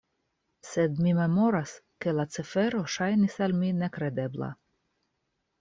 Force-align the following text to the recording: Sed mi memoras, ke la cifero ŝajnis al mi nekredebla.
Sed 0.67 1.01
mi 1.07 1.13
memoras, 1.17 1.75
ke 2.05 2.15
la 2.21 2.25
cifero 2.37 2.83
ŝajnis 2.97 3.39
al 3.49 3.55
mi 3.61 3.73
nekredebla. 3.85 4.53